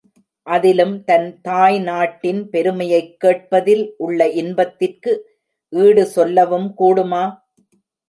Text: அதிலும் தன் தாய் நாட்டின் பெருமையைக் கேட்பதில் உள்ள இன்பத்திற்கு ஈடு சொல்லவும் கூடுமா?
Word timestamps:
அதிலும் 0.47 1.03
தன் 1.03 1.41
தாய் 1.41 1.79
நாட்டின் 1.79 2.49
பெருமையைக் 2.49 3.19
கேட்பதில் 3.19 3.93
உள்ள 3.97 4.29
இன்பத்திற்கு 4.41 5.13
ஈடு 5.73 6.05
சொல்லவும் 6.05 6.69
கூடுமா? 6.77 7.23